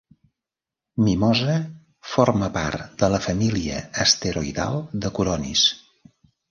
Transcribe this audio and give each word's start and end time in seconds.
Mimosa 1.07 1.57
forma 2.15 2.49
part 2.57 2.87
de 3.05 3.13
la 3.17 3.23
família 3.29 3.87
asteroidal 4.09 4.85
de 5.05 5.15
Coronis. 5.21 5.71